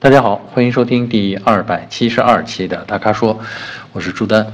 [0.00, 3.40] 大家好，欢迎收听第二百七十二期的大咖说，
[3.92, 4.46] 我是朱丹。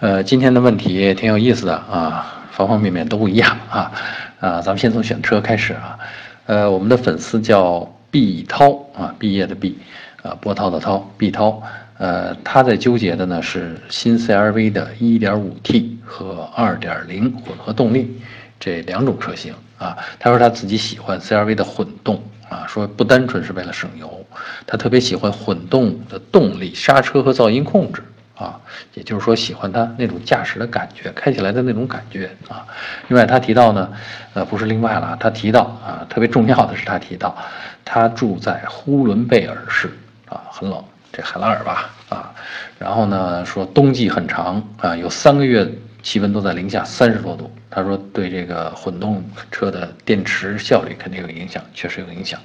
[0.00, 3.92] 呃，今天的问题挺有意思的啊，方方面面都不一样啊
[4.40, 5.98] 啊，咱们先从选车开始啊。
[6.46, 9.78] 呃，我们的粉丝叫毕涛啊，毕业的毕，
[10.22, 11.62] 啊，波涛的涛，毕涛。
[11.98, 18.18] 呃，他在纠结的呢是新 CRV 的 1.5T 和2.0混合动力
[18.58, 19.98] 这两种车型啊。
[20.18, 22.22] 他说他自己喜欢 CRV 的混动。
[22.48, 24.24] 啊，说不单纯是为了省油，
[24.66, 28.02] 他特别喜欢混动的动力、刹车和噪音控制
[28.36, 28.60] 啊，
[28.94, 32.64] 也就是说喜欢它那种驾驶的感觉，开起来的那种感觉啊。
[33.08, 33.90] 另外他提到呢，
[34.34, 37.36] 呃，不是另外了，他提到啊，特别重要的是他提到，
[37.84, 39.90] 他住在呼伦贝尔市
[40.28, 42.32] 啊，很冷，这海拉尔吧啊，
[42.78, 45.68] 然后呢说冬季很长啊，有三个月。
[46.06, 49.20] 气温都在零下三十多度，他说对这个混动
[49.50, 52.40] 车的电池效率肯定有影响，确实有影响。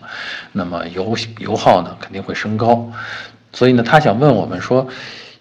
[0.52, 2.91] 那么油油耗呢肯定会升高，
[3.53, 4.88] 所以呢他想问我们说，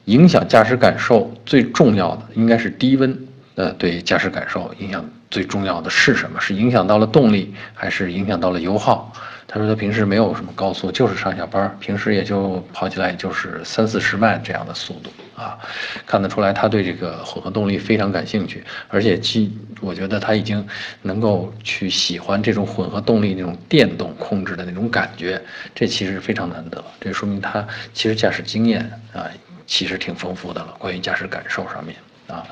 [0.04, 3.18] 影响驾驶感受最重要的应该是低温，
[3.54, 6.40] 呃，对驾驶感受影响最重要的是什么？
[6.40, 9.12] 是影响到了动力，还是影响到了油耗？
[9.46, 15.58] 他说他平时没有什么高速，就是上下班，平时也就跑起来就是三四十迈这样的速度啊，
[16.06, 20.64] 看得出来他对这个混合动力非常感兴趣，而且其我觉得他已经
[21.02, 25.42] 能够去喜欢这种混合动力那种电动控制的那种感觉，
[25.74, 29.26] 这其实非常难得，这说明他其实驾驶经验啊
[29.66, 31.96] 其实挺丰富的了，关于驾驶感受上面
[32.28, 32.46] 啊。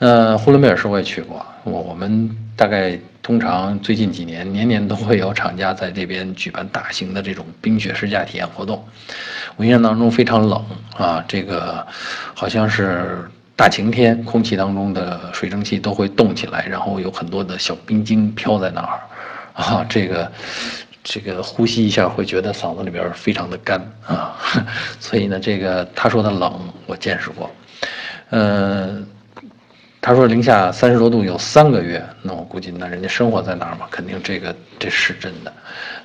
[0.00, 8.82] 呃，呼伦贝尔市我也去过，我我们大概通常最近几年年年都会有厂家在这边举办大型的这种冰雪试驾体验活动。
[9.56, 10.64] 我印象当中非常冷
[10.96, 11.86] 啊，这个
[12.34, 19.00] 好像是大晴天，空气当中的水蒸气都会动起来，然后有很多的小冰晶飘在那儿
[19.52, 20.32] 啊，这个
[21.04, 24.34] 这个呼吸一下会觉得嗓子里边非常的干啊，
[24.98, 27.50] 所以呢，这个他说的冷我见识过，
[28.30, 29.06] 嗯。
[30.02, 33.86] 他说零下三十多度有三个月，那我估计那人家生活在哪儿嘛？
[33.90, 35.52] 肯定这个这是真的。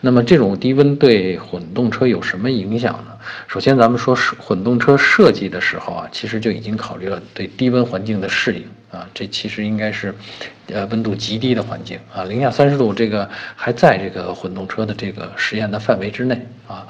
[0.02, 3.14] 那么这种低温对混动车有什么影响呢？
[3.48, 8.64] 首先咱们说是混动车设计的时候啊，其实就已经考虑了对低温环境的适应
[8.96, 9.08] 啊。
[9.14, 10.16] 这其实应该是，
[10.68, 16.88] 呃，温度极低的环境啊，零下三十度这个还在这个混动车的这个实验的范围之内啊。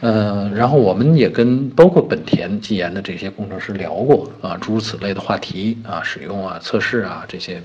[0.00, 7.62] 嗯，然后我们也跟包括本田、技研的这些工程师聊过啊，诸如此类的话题啊，使用啊、测试啊这些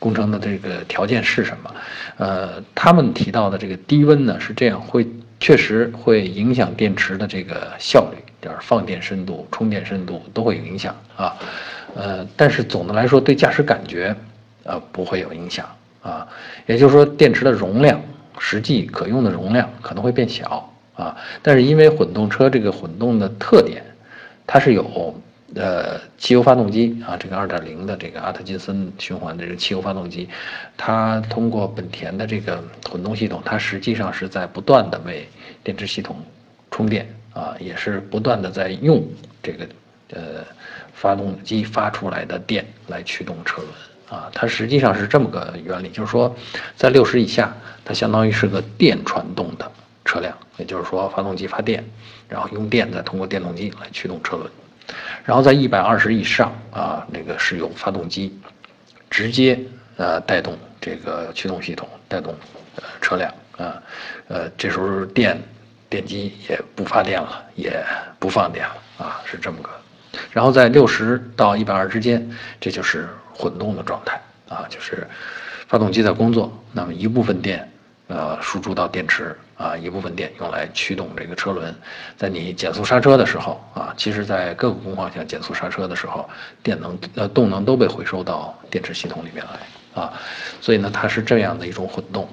[0.00, 1.74] 工程的这个条件是什么？
[2.16, 5.06] 呃，他们提到的这个低温呢是这样，会
[5.38, 11.36] 确实会影响电池的这个效率，就是放电深度、充电深度都会有影响啊。
[11.94, 14.14] 呃，但是总的来说对驾驶感觉
[14.64, 15.66] 呃不会有影响
[16.02, 16.26] 啊，
[16.66, 18.00] 也就是说电池的容量
[18.38, 20.66] 实际可用的容量可能会变小。
[20.96, 23.82] 啊，但是因为混动车这个混动的特点，
[24.46, 25.14] 它是有
[25.54, 30.28] 呃汽油发动机啊，这个二点零的这个阿特金森循环的这个汽油发动机，
[30.76, 35.26] 它通过本田的这个混动系统，它实际上是在不断的为
[35.64, 36.16] 电池系统
[36.70, 39.02] 充电啊，也是不断的在用
[39.42, 39.66] 这个
[40.10, 40.44] 呃
[41.00, 43.68] 发动机发出来的电来驱动车轮
[44.10, 46.34] 啊，它实际上是这么个原理，就是说
[46.76, 49.70] 在六十以下，它相当于是个电传动的。
[50.02, 51.84] 车辆，也就是说，发动机发电，
[52.28, 54.50] 然后用电再通过电动机来驱动车轮，
[55.24, 58.36] 然后在一百二十以上啊，那个是由发动机
[59.08, 59.56] 直接
[59.96, 62.34] 呃带动这个驱动系统，带动
[62.76, 63.80] 呃车辆啊，
[64.26, 65.40] 呃这时候电
[65.88, 67.80] 电机也不发电了，也
[68.18, 69.70] 不放电了啊，是这么个。
[70.30, 75.06] 然后在六十到一百二之间，这就是混动的状态啊，就是
[75.66, 77.66] 发动机在工作，那么一部分电。
[78.12, 81.72] 呃，输出到电池啊，一部分电用来驱动这个车轮，
[82.16, 86.28] 在你减速刹车的时候啊，其实，在各个工况下减速刹车的时候，
[86.60, 90.12] 电能呃动能都被回收到电池系统里面来啊，
[90.60, 92.28] 所以呢，它是这样的一种混动，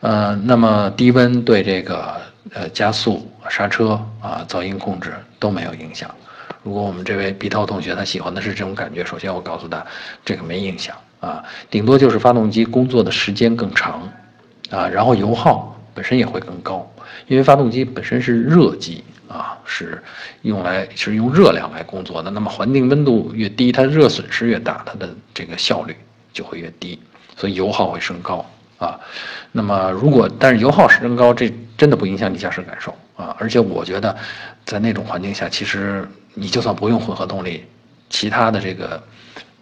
[0.00, 2.20] 呃，那么低温对这个
[2.52, 3.90] 呃加速刹车
[4.20, 6.12] 啊噪音控制都没有影响。
[6.62, 9.84] 如果我们这位毕涛同学他喜欢的是这种感觉，首先我告诉他，
[10.24, 14.08] 这个没影响啊，顶多就是发动机工作的时间更长。
[14.70, 16.90] 啊，然后油耗本身也会更高，
[17.26, 20.02] 因为发动机本身是热机啊，是
[20.40, 22.30] 用来是用热量来工作的。
[22.30, 25.94] 那么环境温度越低，它热损失越大，它的这个效率
[26.32, 26.98] 就会越低，
[27.36, 28.46] 所以油耗会升高
[28.78, 28.98] 啊。
[29.50, 33.36] 那么如果但是油耗是升高，这真的不影响你驾驶感受啊。
[33.38, 34.16] 而且我觉得，
[34.64, 37.64] 在那种环境下，其实你就算不用混合动力，
[38.08, 39.02] 其他的这个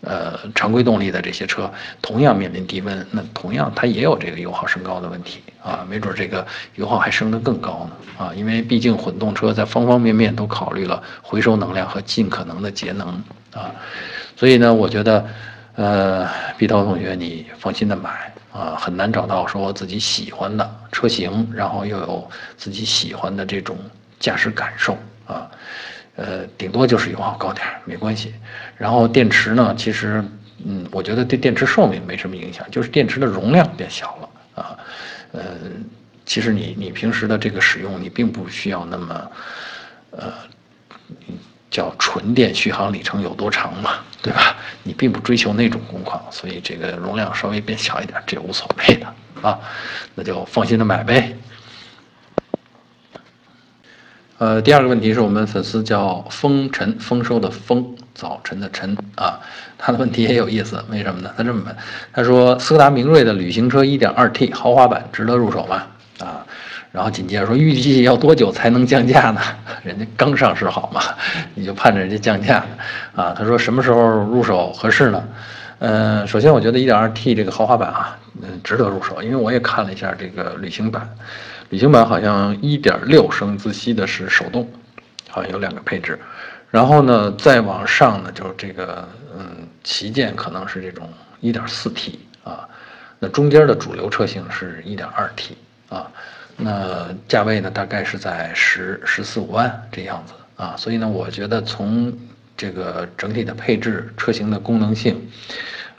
[0.02, 1.70] 呃，常规动力的这些车
[2.00, 6.46] 同样面临低温，那同样它也有这个油耗升高的问题啊，没准这个
[6.76, 13.08] 油耗还升得更高呢啊，因为毕竟混动车在方方面面都考虑了回收能量和尽可能的节能
[13.52, 13.70] 啊，
[14.36, 15.26] 所以呢，我觉得，
[15.74, 16.26] 呃，
[16.56, 23.76] 毕涛同学你放心的买啊，很难找到说自己喜欢的车型，然后又有自己喜欢的这种
[24.18, 24.96] 驾驶感受
[25.26, 25.50] 啊。
[26.20, 28.34] 呃，顶多就是油耗高点，没关系。
[28.76, 30.22] 然后电池呢，其实，
[30.62, 34.76] 嗯，我觉得对电池寿命没什么影响，就是电池的容量变小了啊。
[35.32, 35.42] 呃，
[36.26, 39.30] 其实你你平时的这个使用，你并不需要那么，
[40.10, 40.30] 呃，
[41.70, 44.56] 叫纯电续航里程有多长嘛，对吧？
[44.82, 49.06] 你并不追求那种工况，所以这个容量稍微变小一点，这无所谓的
[49.40, 49.58] 啊，
[50.14, 51.34] 那就放心的买呗。
[54.40, 59.38] 呃，第二个问题是我们粉丝叫丰晨丰收的丰早晨的晨啊，
[59.76, 61.30] 他的问题也有意思，为什么呢？
[61.36, 61.76] 他这么问，
[62.10, 65.82] 他说斯柯达明锐的旅行车 1.2T 豪华版值得入手吗？
[66.20, 66.40] 啊，
[66.90, 69.42] 然后紧接着说预计要多久才能降价呢？
[69.84, 71.02] 人家刚上市好吗？
[71.54, 72.64] 你就盼着人家降价
[73.14, 73.34] 啊？
[73.36, 75.22] 他说什么时候入手合适呢？
[75.80, 81.06] 嗯，首先我觉得 1.2T 这个豪华版啊，嗯，值得入手，因为我也看了一下这个旅行版。
[81.70, 84.68] 旅行版好像1.6升自吸的是手动，
[85.28, 86.18] 好像有两个配置，
[86.68, 89.08] 然后呢再往上呢就是这个
[89.38, 91.08] 嗯旗舰可能是这种
[91.40, 92.68] 1.4T 啊，
[93.20, 96.10] 那中间的主流车型是 1.2T 啊，
[96.56, 102.12] 那价位呢大概是在十十四五万这样子啊，所以呢我觉得从
[102.56, 105.30] 这个整体的配置、车型的功能性，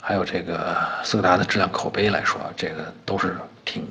[0.02, 3.34] 还有这个斯柯达的质量口碑来说，这个都是
[3.64, 3.88] 挺。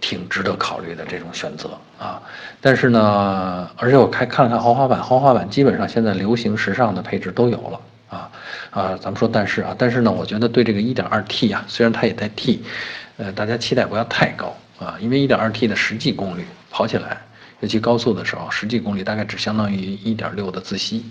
[0.00, 2.22] 挺值得考虑的这种选择啊，
[2.60, 7.80] 但是呢，而且我开看了看豪华版，豪华版基本上现在流行时尚的配置都有了
[8.10, 8.30] 啊
[8.70, 12.62] 啊，咱们说但是啊，但是呢，我觉得对这个 1.2T 啊，虽然它也在 T，
[13.16, 17.20] 呃，大家期待不要太高啊，因为 1.2T 的实际功率跑起来，
[17.60, 21.04] 尤其高速的时候，实际功率大概只相当于1.6的自吸，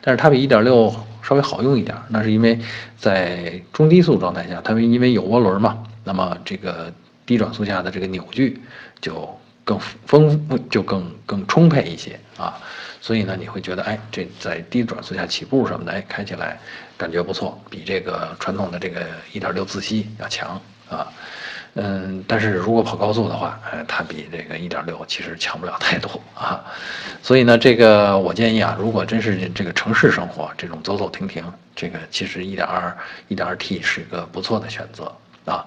[0.00, 2.58] 但是它比1.6稍微好用一点，那是因为
[2.96, 6.90] 在中低速状态下，它因为有涡轮嘛，那么这个。
[7.30, 8.60] 低转速下的这个扭矩
[9.00, 12.58] 就更丰富，就更更充沛一些啊，
[13.00, 16.58] 所以呢，你会觉得，哎，这在低转速下起步什么的，哎，开起来
[16.98, 20.60] 感觉不错，比这个传统的这个1.6自吸要强
[20.90, 21.06] 啊，
[21.74, 26.64] 嗯，但是如果跑高速的话，哎，它比这个1.6其实强不了太多啊，
[27.22, 31.44] 所以呢，这个我建议啊，如果真是这个城市生活这种走走停停，
[31.76, 32.92] 这个其实1.2
[33.28, 35.64] 1.2T 是一个不错的选择啊。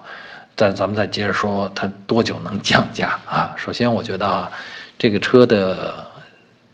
[0.56, 3.54] 再咱们再接着说，它多久能降价啊？
[3.56, 4.50] 首先，我觉得啊，
[4.96, 6.06] 这个车的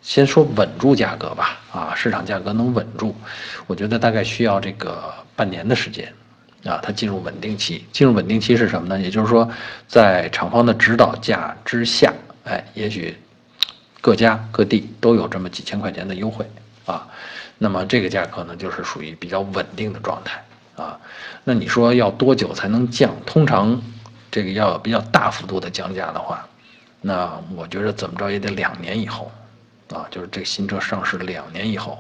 [0.02, 3.14] 先说稳住价格吧，啊，市场价格能稳住，
[3.66, 6.12] 我觉得大概需要这个半年的时间，
[6.64, 7.86] 啊，它进入稳定期。
[7.90, 9.00] 进入稳定期是什么呢？
[9.00, 9.50] 也就是说，
[9.88, 12.12] 在厂方的指导价之下，
[12.44, 13.16] 哎，也许
[14.02, 16.44] 各家各地都有这么几千块钱的优惠
[16.84, 17.08] 啊，
[17.56, 20.42] 那么这个价格呢，就是属于比较稳定的状态。
[20.80, 20.98] 啊，
[21.44, 23.14] 那你说要多久才能降？
[23.26, 23.78] 通常，
[24.30, 26.48] 这个要比较大幅度的降价的话，
[27.02, 29.30] 那我觉得怎么着也得两年以后，
[29.92, 31.98] 啊，就是这个新车上市两年以后，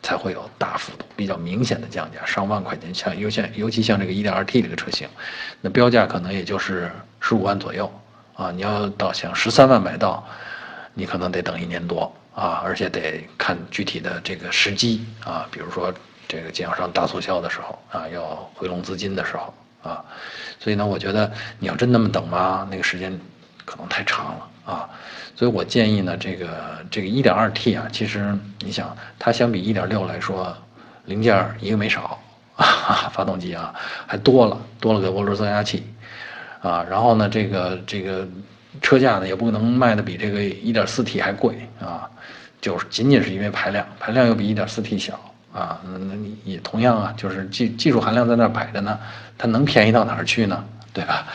[0.00, 2.94] 才会有大幅度、比较明显的降价，上万块钱。
[2.94, 5.08] 像尤其尤其像这个 1.2T 这个车型，
[5.60, 6.88] 那标价可能也就是
[7.18, 7.92] 十五万左右
[8.36, 8.52] 啊。
[8.52, 10.24] 你要到想十三万买到，
[10.94, 15.92] 你可能得等一年多啊，而且得看具体的这个时机啊，比如说。
[16.30, 20.04] 这个经销商大促销的时候啊，要回笼资金的时候啊，
[20.60, 22.68] 所以呢，我觉得你要真那么等吗？
[22.70, 23.18] 那个时间
[23.64, 24.88] 可能太长了啊，
[25.34, 30.56] 所以我建议呢，这个这个 1.2T 啊，其实你想，它相比1.6来说，
[31.06, 32.16] 零件一个没少
[32.54, 33.74] 啊， 发动机啊
[34.06, 35.82] 还多了，多了个涡轮增压器
[36.62, 38.28] 啊，然后呢，这个这个
[38.80, 42.08] 车价呢也不能卖的比这个 1.4T 还贵啊，
[42.60, 45.18] 就是仅仅是因为排量，排量又比 1.4T 小。
[45.52, 48.98] 啊，那那你也同样啊，就是技技术含量在那儿摆着呢，
[49.36, 50.64] 它能便宜到哪儿去呢？
[50.92, 51.26] 对吧？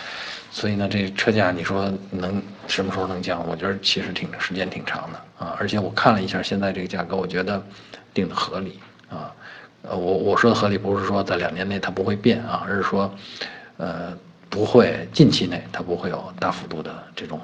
[0.52, 3.46] 所以呢，这车价你说能什么时候能降？
[3.46, 5.54] 我觉得其实挺时间挺长的啊。
[5.60, 7.62] 而且我看了一下现在这个价格，我觉得
[8.14, 8.80] 定的合理
[9.10, 9.34] 啊。
[9.82, 13.14] 呃，我我说的合理不是说在两年内它不会变啊，而是说，
[13.76, 14.18] 呃，
[14.50, 17.42] 不会近期内它不会有大幅度的这种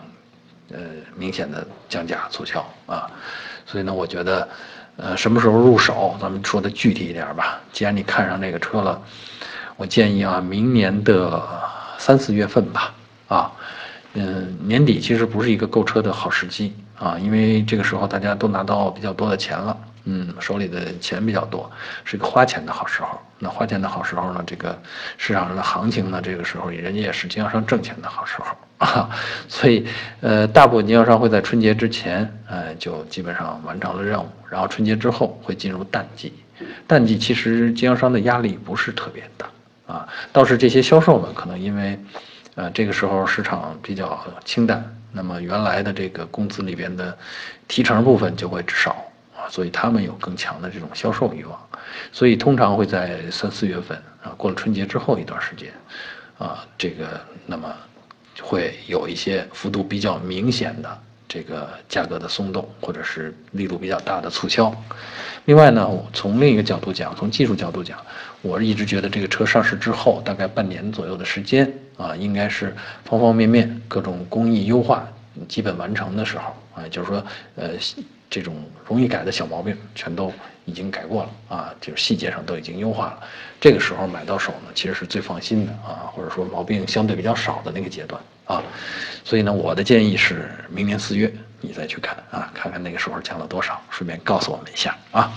[0.71, 0.79] 呃
[1.17, 3.11] 明显的降价促销啊。
[3.65, 4.47] 所以呢，我觉得。
[4.97, 6.15] 呃，什么时候入手？
[6.21, 7.59] 咱们说的具体一点吧。
[7.71, 9.01] 既然你看上这个车了，
[9.77, 11.41] 我建议啊，明年的
[11.97, 12.93] 三四月份吧。
[13.27, 13.51] 啊，
[14.13, 21.71] 嗯，年底其实不是一个购车的好时机啊，因为这个时候大家都拿到比较多的钱了嗯，手里的钱比较多，
[22.03, 23.19] 是一个花钱的好时候。
[23.39, 24.77] 那花钱的好时候呢，这个
[25.17, 28.47] 市场上的行情呢，这个时候人家也是经销商挣钱的好时候
[28.85, 29.09] 啊。
[29.47, 29.85] 所以，
[30.19, 36.33] 呃，大部分经销商会在春节之前，呃，就基本上完成了任务，然后春节之后会进入淡季。
[36.87, 39.47] 淡季其实经销商的压力不是特别大
[39.87, 41.97] 啊，倒是这些销售们可能因为，
[42.55, 47.17] 呃，这个时候市场比较清淡，那么原来的这个工资里边的
[47.67, 48.91] 提成部分就会少。
[48.91, 51.59] 啊所以他们有更强的这种销售欲望，
[52.13, 55.73] 所以通常会在三四月份啊，过了春节之后一段时间，
[56.37, 57.73] 啊，这个那么
[58.41, 64.73] 会有一些幅度比较明显的这个价格的松动，或者是力度比较大的促销。
[65.45, 67.97] 另外呢，从另一个角度讲，从技术角度讲，
[68.41, 75.07] 我一直觉得这个车上市之后大概半年左右的时间啊，应该是方方面面各种工艺优化
[75.47, 77.71] 基本完成的时候啊，就是说呃。
[78.33, 78.55] 这种
[78.87, 80.31] 容易改的小毛病全都
[80.63, 83.19] 已经改过了啊，就是细节上都已经优化了。
[83.59, 88.63] 这个时候买到手呢，其实是最放心的啊，或者说毛病相对比较少的那个阶段啊。
[89.25, 95.29] 所以呢，我的建议是明年四月你再去看啊，看看那个时候降了多少，顺便告诉我们一下啊。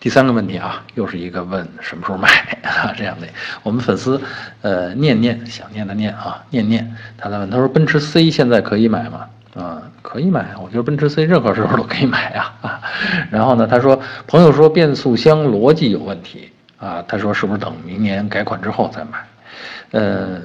[0.00, 2.28] 第三个问题啊，又是一个问什么时候买
[2.62, 3.26] 啊这样的。
[3.62, 4.20] 我们粉丝
[4.62, 9.26] 呃念念想念的念啊念念他在问，他说奔驰 C 现在可以买吗？
[9.56, 12.28] 啊，可以买，我觉得奔驰 C 任何时候都可以买。
[12.34, 12.80] 啊，
[13.30, 19.18] 然后呢，他说朋友说变速箱逻辑有问题啊，他说是不是等明年改款之后再买？
[19.90, 20.40] 呃，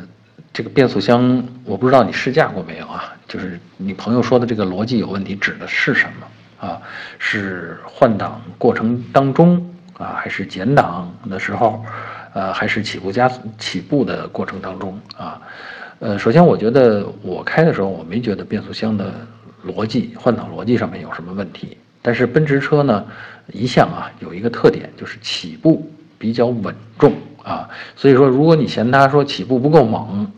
[0.52, 3.14] 这个变速箱我不知道你试驾过没有啊？
[3.28, 6.26] 就是你朋友说的这个逻辑有问题指的是什么
[6.64, 6.82] 啊？
[7.20, 9.64] 是换挡过程当中
[9.98, 11.84] 啊，还是减档的时候，
[12.34, 15.42] 呃，还是起步加起步的过程当中啊？
[16.00, 19.14] 呃，首先我觉得我开的时候，我没觉得变速箱的
[19.66, 21.78] 逻辑换挡逻辑上面有什么问题。
[22.02, 23.06] 但是奔驰车呢，
[23.54, 27.70] 一向啊有一个特点，就是起步比较稳重啊。
[27.96, 30.30] 所以说，如果你嫌它说起步不够猛，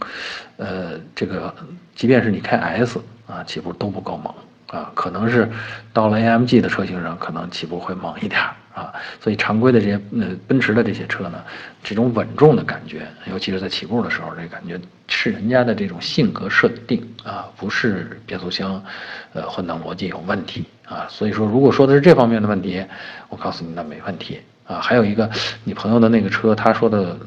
[0.58, 1.52] 呃，这个
[1.96, 4.32] 即便是你开 S 啊，起步都不够猛
[4.68, 4.92] 啊。
[4.94, 5.50] 可能是
[5.94, 8.42] 到了 AMG 的车型上，可能起步会猛一点。
[8.76, 11.42] 啊，所以常规的这些呃奔驰的这些车呢，
[11.82, 18.84] 这种稳重的感觉，尤其是在起步的时候，这感觉是人家的这种性格设定啊，不是变速箱，
[19.32, 21.08] 呃换挡逻辑有问题啊。
[21.08, 22.84] 所以说，如果说的是这方面的问题，
[23.30, 24.82] 我告诉你那没问题啊。
[24.82, 25.32] 还有一个，
[25.64, 27.18] 你朋友的那个车，他说的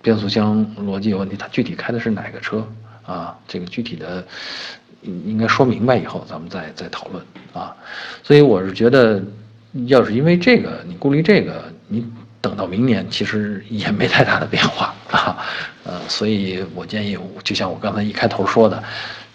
[0.00, 2.64] 变速箱逻辑有问题，他具体开的是哪个车
[3.04, 3.36] 啊？
[3.48, 4.24] 这个具体的
[5.02, 7.74] 应该说明白以后，咱们再再讨论啊。
[8.22, 9.22] 所以我是觉得。
[9.86, 12.04] 要是因为这个你顾虑这个，你
[12.40, 15.38] 等到明年其实也没太大的变化啊，
[15.84, 18.82] 呃，所以我建议，就像我刚才一开头说的，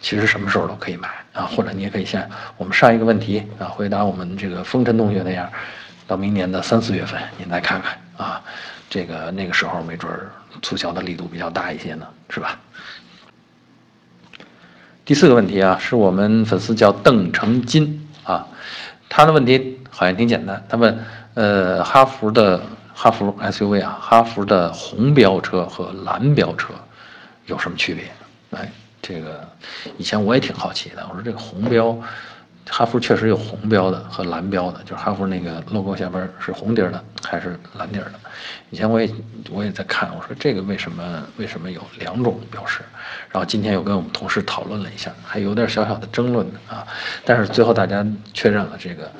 [0.01, 2.21] 其实什么时候都可以买啊，或者你也可以像
[2.57, 5.49] 我们上一个问题啊，回答我们这个风尘同学那样，
[6.05, 8.43] 到明年的三四月份您再看看啊，
[8.89, 10.11] 这个那个时候没准
[10.61, 12.59] 促销的力度比较大一些呢，是吧？
[15.05, 18.47] 第四个问题啊，是我们粉丝叫邓成金啊，
[19.07, 19.79] 他的问题。
[19.97, 20.61] 好像挺简单。
[20.67, 20.99] 他问，
[21.35, 22.59] 呃，哈弗的
[22.93, 26.73] 哈弗 SUV 啊，哈弗的红标车和蓝标车
[27.45, 28.03] 有什么区别？
[28.59, 28.69] 哎，
[29.01, 29.47] 这个
[29.97, 31.07] 以前我也挺好奇的。
[31.09, 31.97] 我说这个红标，
[32.69, 38.13] 哈弗确实有红标的和蓝标的，就是哈弗那个 logo 下边是红底儿的还是蓝底儿的？
[38.69, 39.09] 以前我也
[39.51, 42.81] 我也在看，我说这个为什么为什么有两种标识？
[43.29, 46.85] 然后今天又跟我们同事讨论了一下，还有点小小的争论啊。
[47.23, 49.11] 但是最后大家确认了这个。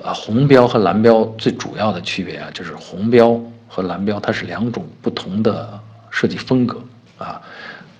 [0.00, 3.36] 啊，红标和蓝标最主要的区别啊，就是红标
[3.66, 5.76] 和蓝标它是两种不同的
[6.08, 6.80] 设计风格
[7.18, 7.42] 啊。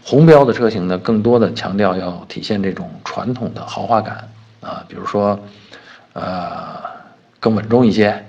[0.05, 4.29] 红标的车型呢，更多的强调要体现这种传统的豪华感
[4.61, 5.39] 啊，比如说，
[6.13, 6.81] 呃，
[7.41, 8.25] 更稳重一些，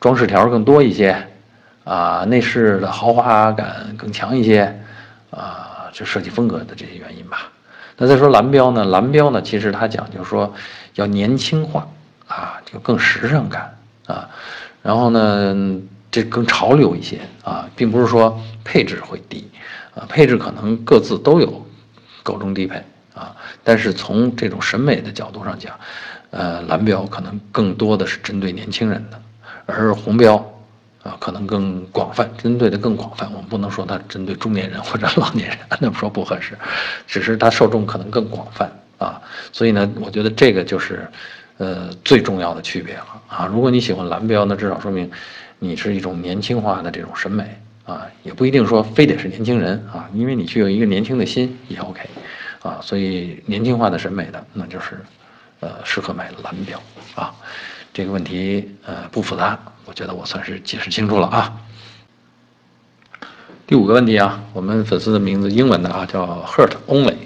[0.00, 1.28] 装饰条更多一些，
[1.84, 4.80] 啊，内饰的豪华感更强一些，
[5.30, 7.50] 啊，就设计风格的这些原因吧。
[7.96, 10.54] 那再说蓝标呢，蓝标呢，其实它讲究说
[10.94, 11.86] 要年轻化。
[12.28, 13.74] 啊，就更时尚感
[14.06, 14.28] 啊，
[14.82, 19.50] 然后呢，这更潮流一些啊，并不是说配置会低
[19.94, 21.66] 啊，配置可能各自都有
[22.22, 22.84] 高中低配，
[23.68, 25.78] 但是从这种审美的角度上讲，
[26.30, 29.20] 呃，蓝标可能更多的是针对年轻人的，
[29.66, 30.36] 而红标
[31.02, 33.30] 啊，可能更广泛，针对的更广泛。
[33.34, 36.56] 我们不能说它针对中年人或者老年人，那么说不合适，
[37.06, 39.20] 只是它受众可能更广泛啊，
[39.52, 41.06] 所以呢，我觉得这个就是。
[41.58, 43.44] 呃，最重要的区别了啊！
[43.52, 45.10] 如果你喜欢蓝标，那至少说明
[45.58, 47.44] 你是一种年轻化的这种审美
[47.84, 52.08] 啊，也不一定说非得是年轻人啊，因为你具有一个年轻的心也 OK
[52.68, 55.00] 啊，所以年轻化的审美的那就是
[55.60, 56.80] 呃，适合买蓝表
[57.14, 57.34] 啊。
[57.92, 61.52] 这个问题呃不复杂，我觉得我算是解释清楚了啊。
[63.66, 67.16] 第五个问题啊，我们粉丝的名字英文的啊叫 Hurt Only，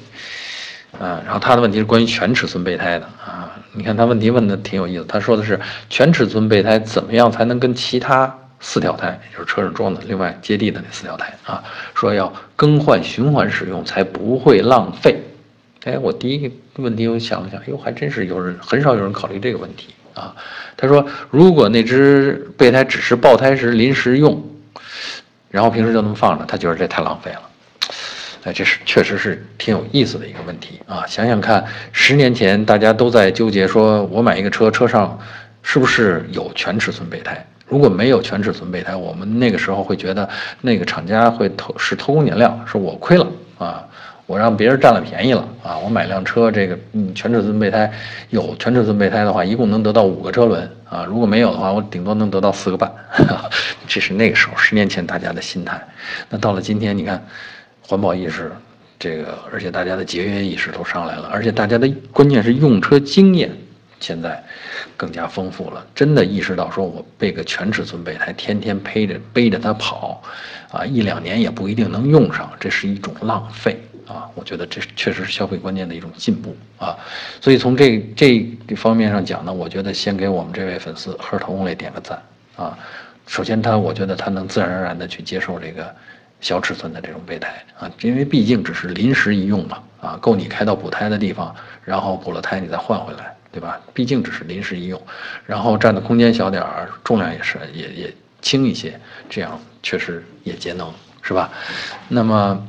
[0.98, 3.50] 啊，然后他的问题是关于全尺寸备胎的啊。
[3.74, 11.62] 你看他问题问的挺有意思，他说的是全尺寸备胎怎么样才能跟其他四条胎，就是车上装的另外接地的那四条胎啊，
[11.94, 15.22] 说要更换循环使用才不会浪费。
[15.84, 19.88] 哎，我第一个问题我想了想，哟，还真是有人很少有人考虑这个问题。
[20.14, 20.36] 啊，
[20.76, 24.42] 他说，如果那只备胎只是爆胎时临时用，
[25.50, 27.40] 然后平时就那么放着，他觉得这太浪费了。
[28.44, 31.06] 哎，这是确实是挺有意思的一个问题啊！
[31.06, 35.18] 想想看，十年前大家都在纠结，说我买一个车，车上
[35.62, 37.42] 是不是有全尺寸备胎？
[37.66, 40.28] 如果没有全尺寸备胎，我们那个时候会觉得
[40.60, 43.82] 那个厂家会偷是偷工减料，是我亏了啊。
[44.32, 45.76] 我让别人占了便宜了啊！
[45.76, 47.92] 我买辆车，这个嗯全尺寸备胎，
[48.30, 51.04] 有全尺寸备胎的话，一共能得到五个车轮啊。
[51.06, 52.90] 如果没有的话，我顶多能得到四个半。
[53.86, 55.78] 这是那个时候十年前大家的心态。
[56.30, 57.22] 那到了今天，你看，
[57.82, 58.50] 环保意识，
[58.98, 63.50] 这个而且大家的节约意识都上来了，而且大家的关键是用车经验
[64.00, 64.42] 现在
[64.96, 70.22] 更加丰富了，真的意识到说我备个全尺寸备胎，天天背着背着它跑，
[70.70, 73.78] 啊一两年也不一定能用上，这是一种浪费。
[74.12, 76.94] 啊，我觉得这确实是消费观念的一种进步啊，
[77.40, 82.22] 所以从这这方面上讲呢，我觉得先给我们这位粉丝何彤来点个赞
[82.56, 82.78] 啊。
[83.26, 85.94] 首先他，我觉得他能自然而然的去接受这个
[86.40, 91.54] 小尺寸的这种备胎啊，因为毕竟只是临时一用嘛啊，够你开到补胎的地方，
[91.84, 93.80] 然后补了胎你再换回来，对吧？
[93.94, 95.00] 毕竟只是临时一用，
[95.46, 99.00] 然后占的空间小点儿，重量也是也也轻一些，
[99.30, 100.92] 这样确实也节能，
[101.22, 101.50] 是吧？
[102.08, 102.68] 那么。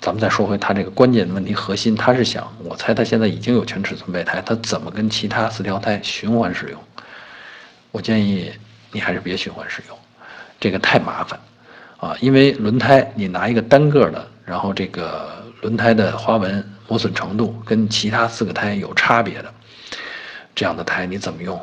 [0.00, 6.80] 咱们再说回他这个关键的问题核心，他是想，我猜他现在已经有全尺寸备胎，他怎么跟其他四条胎循环使用？
[7.90, 8.52] 我建议
[8.92, 9.98] 你还是别循环使用，
[10.60, 11.38] 这个太麻烦
[11.98, 12.16] 啊！
[12.20, 19.52] 因为轮胎你拿一个单个的，然后这个轮胎的花纹磨损程度跟其他四个胎有差别的，
[20.54, 21.60] 这样的胎你怎么用？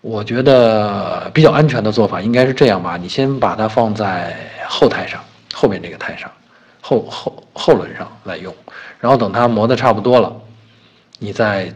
[0.00, 4.34] 我觉得比较安全的做法应该是这样吧，你先把它放在
[4.66, 6.30] 后胎上，后面这个胎上。
[6.84, 8.54] 后后后轮上来用，
[9.00, 10.36] 然后等它磨的差不多了，
[11.18, 11.72] 你再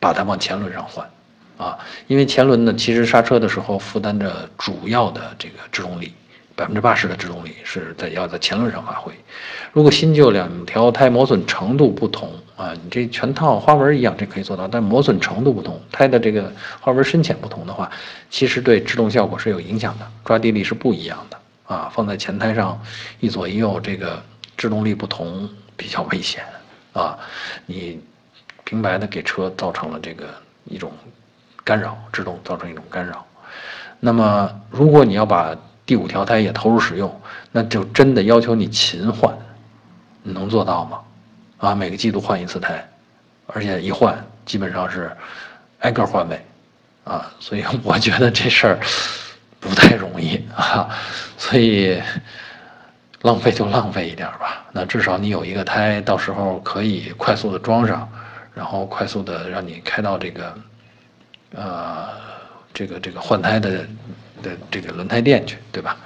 [0.00, 1.08] 把它往前轮上换，
[1.58, 6.12] 啊，因为前轮呢，其实刹车的时候负担着主要的这个制动力，
[6.56, 9.12] 百分之八十的制动力是在要在前轮上发挥。
[9.72, 17.90] 如果新旧两条胎磨损程度不同啊，你这全套花纹一样，这可以做到，但磨损程度不同，胎的这个花纹深浅不同的话，
[18.30, 21.36] 其实对制动效果是有影响的，抓地力是不一样的。
[21.66, 22.80] 啊，放在前胎上，
[23.20, 24.22] 一左一右，这个
[24.56, 26.44] 制动力不同，比较危险
[26.92, 27.18] 啊！
[27.66, 28.00] 你
[28.64, 30.28] 平白的给车造成了这个
[30.64, 30.92] 一种
[31.64, 33.24] 干扰，制动造成一种干扰。
[33.98, 39.34] 那么，如果你要把第五条胎也投入使用，那就真的要求你勤换，
[40.22, 41.00] 你能做到吗？
[41.58, 42.86] 啊，每个季度换一次胎，
[43.46, 45.10] 而且一换基本上是
[45.78, 46.44] 挨个换位
[47.04, 48.78] 啊，所以我觉得这事儿。
[49.68, 50.88] 不太容易 啊，
[51.38, 52.00] 所以
[53.22, 54.66] 浪费就浪费一点吧。
[54.72, 58.08] 那至少你有一个胎，到时候可以快速的装上，
[58.54, 60.58] 然后快速的让你开到这个，
[61.54, 62.08] 呃，
[62.74, 63.86] 这个这个换胎的
[64.42, 65.96] 的这个轮胎店去，对吧？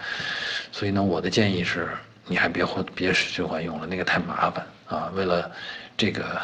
[0.70, 1.88] 所以呢，我的建议是，
[2.26, 5.10] 你还别换别循环用了，那个太麻烦啊。
[5.14, 5.50] 为了
[5.96, 6.40] 这个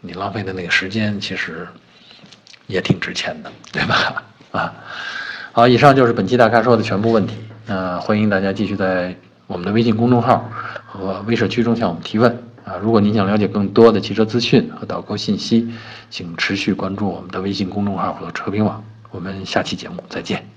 [0.00, 1.68] 你浪费的那个时间，其实
[2.66, 4.22] 也挺值钱的，对吧？
[4.52, 4.74] 啊。
[5.56, 7.36] 好，以上就是本期大咖说的全部问题。
[7.64, 9.14] 那欢迎大家继续在
[9.46, 10.50] 我们的微信公众号
[10.84, 12.28] 和微社区中向我们提问
[12.64, 12.74] 啊！
[12.82, 15.72] 如果您想了解更多的汽车资讯和导购信息，
[16.10, 18.82] 请持续关注我们的微信公众号和车评网。
[19.12, 20.53] 我们下期节目再见。